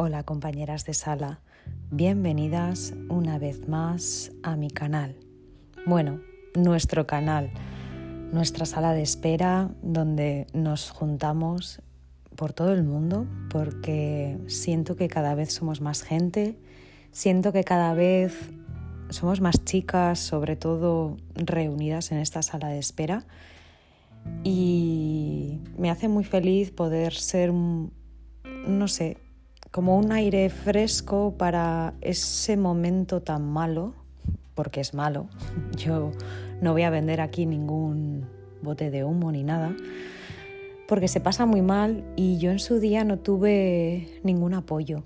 [0.00, 1.40] Hola compañeras de sala,
[1.90, 5.16] bienvenidas una vez más a mi canal.
[5.86, 6.20] Bueno,
[6.54, 7.50] nuestro canal,
[8.30, 11.82] nuestra sala de espera donde nos juntamos
[12.36, 16.56] por todo el mundo porque siento que cada vez somos más gente,
[17.10, 18.50] siento que cada vez
[19.10, 23.26] somos más chicas, sobre todo reunidas en esta sala de espera
[24.44, 29.16] y me hace muy feliz poder ser, no sé,
[29.70, 33.94] como un aire fresco para ese momento tan malo,
[34.54, 35.28] porque es malo.
[35.76, 36.12] Yo
[36.60, 38.26] no voy a vender aquí ningún
[38.62, 39.74] bote de humo ni nada,
[40.88, 45.04] porque se pasa muy mal y yo en su día no tuve ningún apoyo.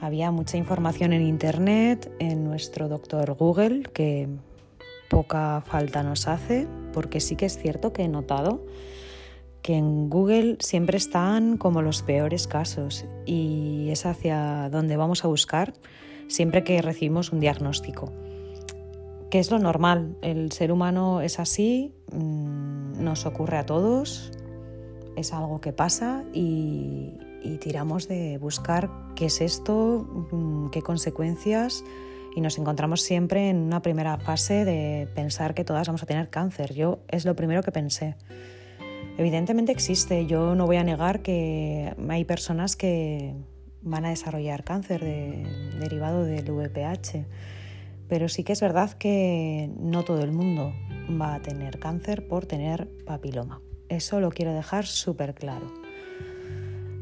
[0.00, 4.28] Había mucha información en Internet, en nuestro doctor Google, que
[5.08, 8.62] poca falta nos hace, porque sí que es cierto que he notado
[9.66, 15.28] que en Google siempre están como los peores casos y es hacia donde vamos a
[15.28, 15.74] buscar
[16.28, 18.12] siempre que recibimos un diagnóstico.
[19.28, 24.30] Que es lo normal, el ser humano es así, mm, nos ocurre a todos,
[25.16, 31.82] es algo que pasa y, y tiramos de buscar qué es esto, mm, qué consecuencias
[32.36, 36.30] y nos encontramos siempre en una primera fase de pensar que todas vamos a tener
[36.30, 36.72] cáncer.
[36.72, 38.14] Yo es lo primero que pensé.
[39.18, 43.34] Evidentemente existe, yo no voy a negar que hay personas que
[43.82, 45.02] van a desarrollar cáncer
[45.78, 47.24] derivado del VPH,
[48.08, 50.74] pero sí que es verdad que no todo el mundo
[51.20, 53.60] va a tener cáncer por tener papiloma.
[53.88, 55.72] Eso lo quiero dejar súper claro.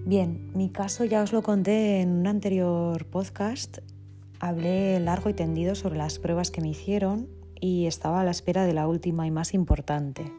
[0.06, 3.78] Bien, mi caso ya os lo conté en un anterior podcast
[4.44, 7.28] hablé largo y tendido sobre las pruebas que me hicieron
[7.60, 10.30] y estaba a la espera de la última y más importante.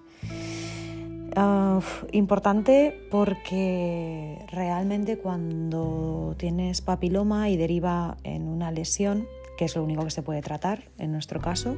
[2.11, 10.03] Importante porque realmente cuando tienes papiloma y deriva en una lesión, que es lo único
[10.03, 11.75] que se puede tratar en nuestro caso,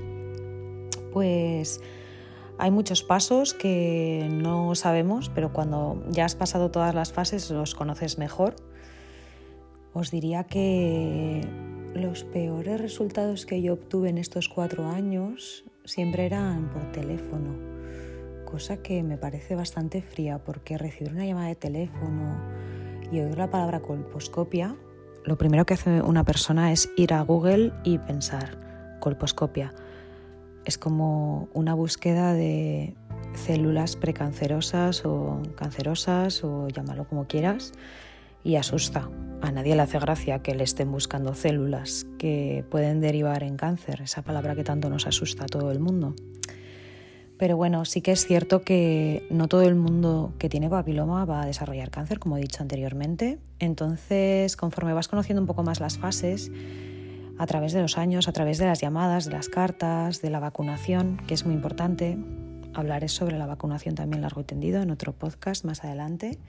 [1.12, 1.82] pues
[2.60, 7.76] hay muchos pasos que no sabemos, pero cuando ya has pasado todas las fases los
[7.76, 8.56] conoces mejor.
[9.94, 11.42] Os diría que
[11.94, 17.77] los peores resultados que yo obtuve en estos cuatro años siempre eran por teléfono,
[18.48, 22.42] cosa que me parece bastante fría porque recibir una llamada de teléfono
[23.12, 24.76] y oír la palabra colposcopia,
[25.26, 29.76] lo primero que hace una persona es ir a Google y pensar colposcopia.
[30.64, 32.96] Es como una búsqueda de
[33.34, 37.74] células precancerosas o cancerosas o llámalo como quieras
[38.46, 39.10] y asusta.
[39.42, 44.02] A nadie le hace gracia que le estén buscando células que pueden derivar en cáncer,
[44.02, 46.16] esa palabra que tanto nos asusta a todo el mundo.
[47.38, 51.44] Pero bueno, sí que es cierto que no todo el mundo que tiene papiloma va
[51.44, 53.38] a desarrollar cáncer, como he dicho anteriormente.
[53.60, 56.52] Entonces, conforme vas conociendo un poco más las fases,
[57.38, 60.40] a través de los años, a través de las llamadas, de las cartas, de la
[60.40, 62.18] vacunación, que es muy importante,
[62.74, 66.40] hablaré sobre la vacunación también largo y tendido en otro podcast más adelante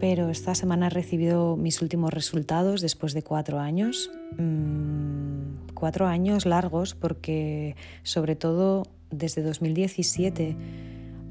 [0.00, 4.10] pero esta semana he recibido mis últimos resultados después de cuatro años.
[4.36, 10.56] Mm, cuatro años largos porque sobre todo desde 2017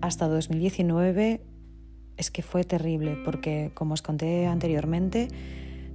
[0.01, 1.41] hasta 2019
[2.17, 5.27] es que fue terrible porque como os conté anteriormente,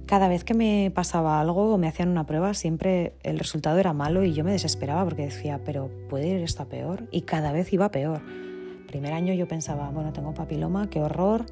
[0.05, 3.93] cada vez que me pasaba algo o me hacían una prueba, siempre el resultado era
[3.93, 7.51] malo y yo me desesperaba porque decía, pero puede ir esto a peor y cada
[7.51, 8.21] vez iba peor.
[8.87, 11.45] primer año yo pensaba, bueno, tengo papiloma, qué horror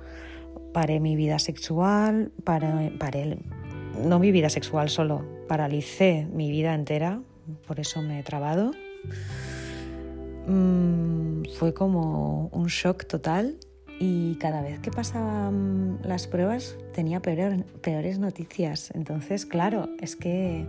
[0.73, 3.37] paré mi vida sexual, paré, paré,
[3.97, 7.21] no mi vida sexual solo, paralicé mi vida entera,
[7.67, 8.71] por eso me he trabado.
[10.47, 13.57] Mm, fue como un shock total
[13.99, 18.91] y cada vez que pasaban las pruebas tenía peores noticias.
[18.95, 20.65] Entonces, claro, es que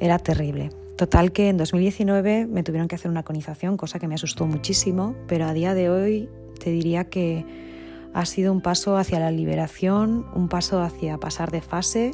[0.00, 0.70] era terrible.
[0.96, 5.14] Total que en 2019 me tuvieron que hacer una conización, cosa que me asustó muchísimo,
[5.26, 6.28] pero a día de hoy
[6.62, 7.44] te diría que
[8.12, 12.12] ha sido un paso hacia la liberación, un paso hacia pasar de fase,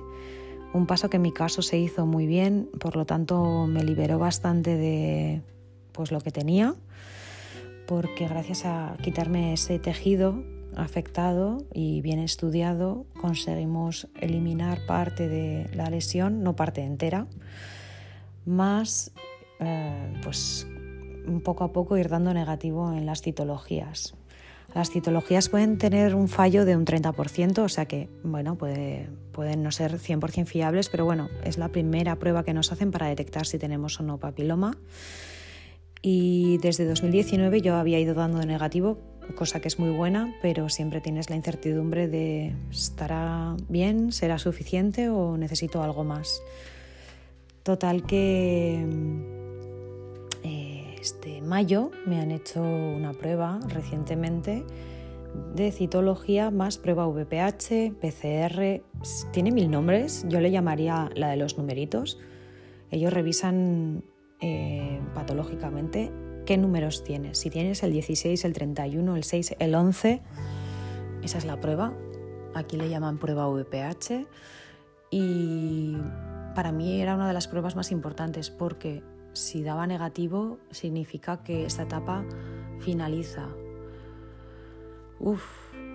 [0.73, 4.19] un paso que en mi caso se hizo muy bien, por lo tanto me liberó
[4.19, 5.43] bastante de
[6.01, 6.77] pues lo que tenía,
[7.87, 10.43] porque gracias a quitarme ese tejido
[10.75, 17.27] afectado y bien estudiado conseguimos eliminar parte de la lesión, no parte entera,
[18.47, 19.13] más
[19.59, 20.67] eh, pues
[21.45, 24.15] poco a poco ir dando negativo en las citologías.
[24.75, 29.63] Las citologías pueden tener un fallo de un 30%, o sea que, bueno, puede, pueden
[29.63, 33.45] no ser 100% fiables, pero bueno, es la primera prueba que nos hacen para detectar
[33.45, 34.79] si tenemos o no papiloma.
[36.03, 38.99] Y desde 2019 yo había ido dando de negativo
[39.35, 45.09] cosa que es muy buena, pero siempre tienes la incertidumbre de estará bien, será suficiente
[45.09, 46.43] o necesito algo más.
[47.63, 48.87] Total que
[50.43, 54.65] eh, este mayo me han hecho una prueba recientemente
[55.55, 58.83] de citología más prueba VPH, PCR,
[59.33, 62.19] tiene mil nombres, yo le llamaría la de los numeritos.
[62.91, 64.03] Ellos revisan
[64.41, 66.13] eh, patológicamente
[66.47, 67.39] qué números tienes.
[67.39, 70.21] Si tienes el 16, el 31, el 6, el 11,
[71.23, 71.93] esa es la prueba.
[72.55, 74.27] Aquí le llaman prueba VPH
[75.11, 75.97] y
[76.55, 79.03] para mí era una de las pruebas más importantes porque
[79.33, 82.25] si daba negativo significa que esta etapa
[82.81, 83.49] finaliza.
[85.21, 85.45] Uf,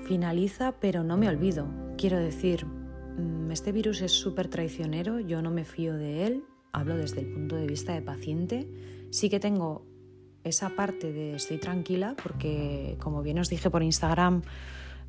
[0.03, 1.67] finaliza pero no me olvido.
[1.97, 6.43] Quiero decir, mm, este virus es súper traicionero, yo no me fío de él,
[6.75, 8.69] hablo desde el punto de vista de paciente.
[9.09, 9.85] Sí que tengo
[10.43, 14.41] esa parte de estoy tranquila porque, como bien os dije por Instagram,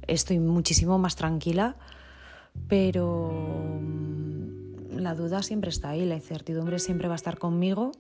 [0.07, 1.77] estoy muchísimo más tranquila,
[2.69, 3.33] pero
[3.83, 7.91] mm, la duda siempre está ahí, la incertidumbre siempre va a estar conmigo.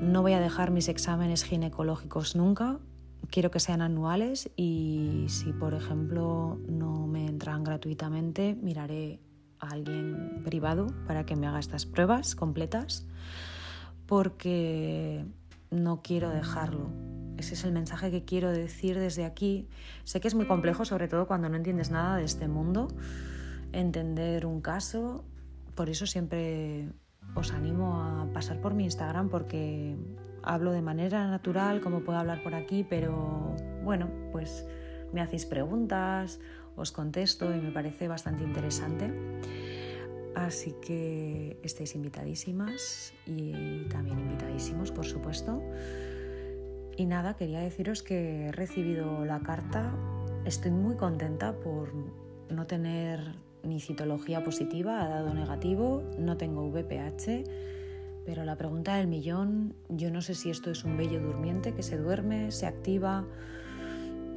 [0.00, 2.80] No voy a dejar mis exámenes ginecológicos nunca,
[3.30, 9.20] quiero que sean anuales y si por ejemplo no me entran gratuitamente, miraré
[9.62, 13.06] a alguien privado para que me haga estas pruebas completas
[14.06, 15.24] porque
[15.70, 16.90] no quiero dejarlo.
[17.38, 19.68] Ese es el mensaje que quiero decir desde aquí.
[20.04, 22.88] Sé que es muy complejo, sobre todo cuando no entiendes nada de este mundo,
[23.72, 25.24] entender un caso.
[25.74, 26.90] Por eso siempre
[27.34, 29.96] os animo a pasar por mi Instagram porque
[30.42, 34.66] hablo de manera natural, como puedo hablar por aquí, pero bueno, pues
[35.12, 36.40] me hacéis preguntas,
[36.76, 39.12] os contesto y me parece bastante interesante.
[40.34, 45.62] Así que estáis invitadísimas y también invitadísimos, por supuesto.
[46.96, 49.94] Y nada, quería deciros que he recibido la carta.
[50.44, 51.92] Estoy muy contenta por
[52.48, 57.44] no tener ni citología positiva, ha dado negativo, no tengo VPH,
[58.24, 61.82] pero la pregunta del millón, yo no sé si esto es un bello durmiente que
[61.82, 63.24] se duerme, se activa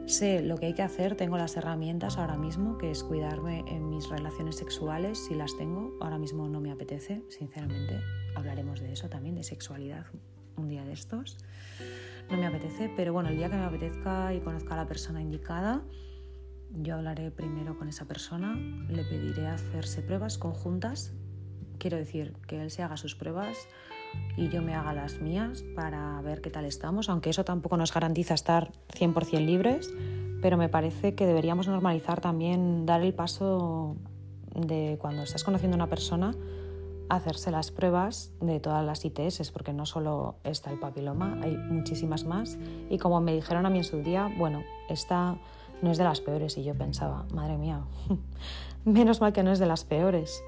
[0.07, 3.89] Sé lo que hay que hacer, tengo las herramientas ahora mismo, que es cuidarme en
[3.89, 5.97] mis relaciones sexuales, si las tengo.
[5.99, 7.99] Ahora mismo no me apetece, sinceramente.
[8.35, 10.05] Hablaremos de eso también, de sexualidad,
[10.57, 11.39] un día de estos.
[12.29, 15.23] No me apetece, pero bueno, el día que me apetezca y conozca a la persona
[15.23, 15.83] indicada,
[16.69, 21.13] yo hablaré primero con esa persona, le pediré hacerse pruebas conjuntas.
[21.79, 23.57] Quiero decir, que él se haga sus pruebas
[24.38, 27.94] y yo me haga las mías para ver qué tal estamos, aunque eso tampoco nos
[27.94, 29.94] garantiza estar 100% libres,
[30.41, 33.95] pero me parece que deberíamos normalizar también dar el paso
[34.53, 36.35] de cuando estás conociendo a una persona,
[37.09, 42.25] hacerse las pruebas de todas las ITS, porque no solo está el papiloma, hay muchísimas
[42.25, 42.57] más.
[42.89, 45.38] Y como me dijeron a mí en su día, bueno, esta
[45.81, 46.57] no es de las peores.
[46.57, 47.81] Y yo pensaba, madre mía,
[48.85, 50.44] menos mal que no es de las peores.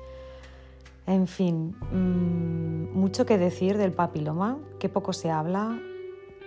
[1.08, 5.80] En fin, mm, mucho que decir del papiloma, qué poco se habla,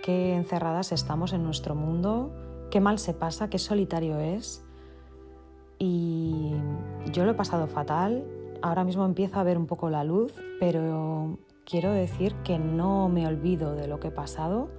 [0.03, 2.31] qué encerradas estamos en nuestro mundo,
[2.69, 4.63] qué mal se pasa, qué solitario es.
[5.79, 6.53] Y
[7.11, 8.23] yo lo he pasado fatal,
[8.61, 13.25] ahora mismo empiezo a ver un poco la luz, pero quiero decir que no me
[13.25, 14.69] olvido de lo que he pasado.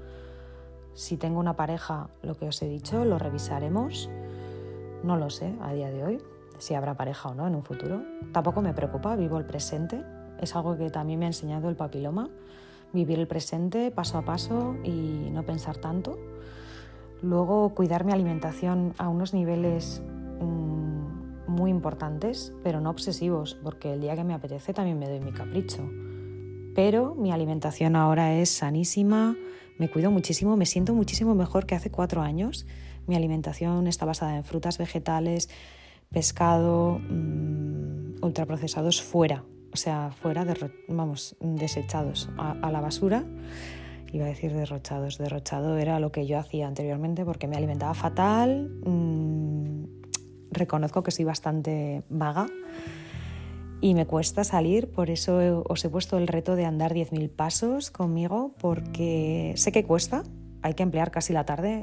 [0.94, 4.08] Si tengo una pareja, lo que os he dicho, lo revisaremos.
[5.02, 6.18] No lo sé a día de hoy
[6.62, 8.04] si habrá pareja o no en un futuro.
[8.30, 10.04] Tampoco me preocupa, vivo el presente.
[10.40, 12.30] Es algo que también me ha enseñado el papiloma.
[12.92, 16.16] Vivir el presente paso a paso y no pensar tanto.
[17.20, 20.02] Luego cuidar mi alimentación a unos niveles
[20.40, 25.18] mm, muy importantes, pero no obsesivos, porque el día que me apetece también me doy
[25.18, 25.82] mi capricho.
[26.76, 29.36] Pero mi alimentación ahora es sanísima,
[29.78, 32.66] me cuido muchísimo, me siento muchísimo mejor que hace cuatro años.
[33.08, 35.48] Mi alimentación está basada en frutas, vegetales,
[36.12, 40.46] pescado, mm, ultraprocesados fuera, o sea, fuera,
[40.88, 43.24] vamos, desechados a, la basura.
[44.12, 48.70] Iba a decir derrochados, derrochado era lo que yo hacía anteriormente porque me alimentaba fatal.
[48.84, 49.84] Mm,
[50.50, 52.46] reconozco que soy bastante vaga
[53.80, 57.90] y me cuesta salir, por eso os he puesto el reto de andar 10.000 pasos
[57.90, 60.22] conmigo, porque sé que cuesta,
[60.62, 61.82] hay que emplear casi la tarde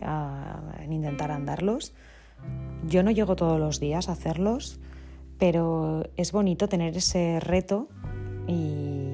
[0.80, 1.94] en intentar andarlos,
[2.88, 4.80] yo no llego todos los días a hacerlos,
[5.38, 7.88] pero es bonito tener ese reto
[8.48, 9.10] y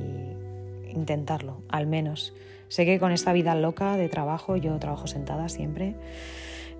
[0.93, 2.33] intentarlo, al menos.
[2.67, 5.95] Sé que con esta vida loca de trabajo, yo trabajo sentada siempre,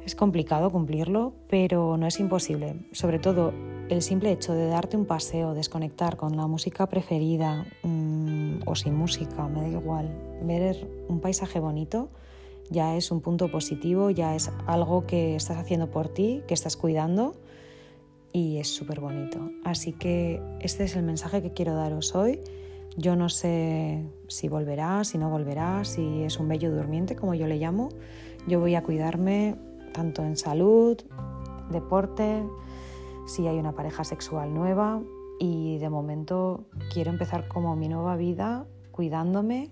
[0.05, 2.75] es complicado cumplirlo, pero no es imposible.
[2.91, 3.53] Sobre todo
[3.89, 8.95] el simple hecho de darte un paseo, desconectar con la música preferida mm, o sin
[8.95, 10.09] música, me da igual,
[10.43, 12.09] ver un paisaje bonito,
[12.69, 16.77] ya es un punto positivo, ya es algo que estás haciendo por ti, que estás
[16.77, 17.35] cuidando
[18.33, 19.51] y es súper bonito.
[19.63, 22.41] Así que este es el mensaje que quiero daros hoy.
[22.97, 27.47] Yo no sé si volverá, si no volverá, si es un bello durmiente, como yo
[27.47, 27.89] le llamo.
[28.47, 29.55] Yo voy a cuidarme
[29.93, 30.97] tanto en salud,
[31.71, 32.43] deporte,
[33.25, 35.01] si hay una pareja sexual nueva
[35.39, 39.71] y de momento quiero empezar como mi nueva vida cuidándome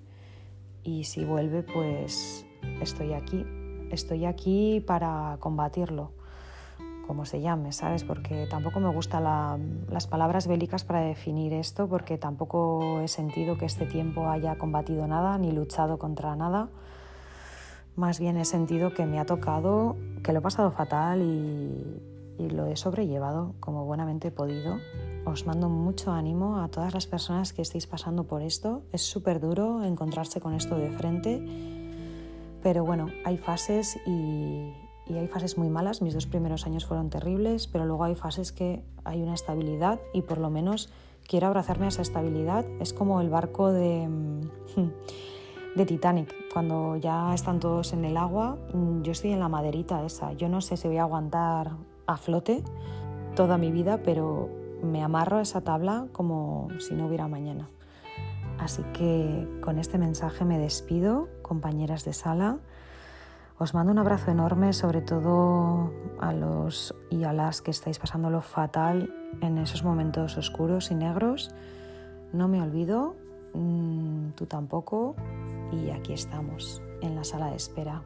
[0.83, 2.45] y si vuelve pues
[2.81, 3.45] estoy aquí,
[3.91, 6.11] estoy aquí para combatirlo,
[7.07, 8.03] como se llame, ¿sabes?
[8.03, 13.65] Porque tampoco me gustan las palabras bélicas para definir esto, porque tampoco he sentido que
[13.65, 16.69] este tiempo haya combatido nada ni luchado contra nada.
[17.95, 22.01] Más bien he sentido que me ha tocado, que lo he pasado fatal y,
[22.39, 24.77] y lo he sobrellevado como buenamente he podido.
[25.25, 28.81] Os mando mucho ánimo a todas las personas que estéis pasando por esto.
[28.91, 31.82] Es súper duro encontrarse con esto de frente
[32.63, 34.73] pero bueno, hay fases y,
[35.09, 36.01] hay fases muy malas.
[36.01, 40.21] Mis dos primeros años fueron terribles, pero luego hay fases que hay una estabilidad y
[40.21, 40.89] por lo menos
[41.27, 42.65] quiero abrazarme a esa estabilidad.
[42.79, 44.07] Es como el barco de,
[45.75, 46.33] de Titanic.
[46.53, 48.57] Cuando ya están todos en el agua,
[49.01, 50.31] yo estoy en la maderita esa.
[50.33, 51.71] Yo no sé si voy a aguantar
[52.07, 52.63] a flote
[53.35, 54.49] toda mi vida, pero
[54.81, 57.69] me amarro a esa tabla como si no hubiera mañana.
[58.63, 62.59] Así que con este mensaje me despido, compañeras de sala.
[63.59, 65.91] Os mando un abrazo enorme, sobre todo
[66.21, 71.51] a los y a las que estáis pasándolo fatal en esos momentos oscuros y negros.
[72.31, 73.17] No me olvido,
[73.53, 75.17] mm, tú tampoco,
[75.73, 78.01] y aquí estamos, en la sala de espera.